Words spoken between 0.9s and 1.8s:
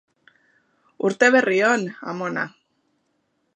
Urte berri